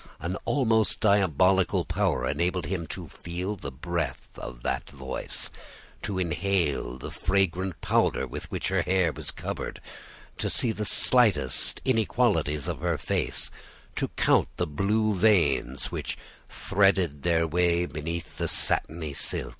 [0.19, 5.51] An almost diabolical power enabled him to feel the breath of that voice,
[6.01, 9.79] to inhale the fragrant powder with which her hair was covered,
[10.39, 13.51] to see the slightest inequalities of her face,
[13.95, 16.17] to count the blue veins which
[16.49, 19.49] threaded their way beneath the satiny skin.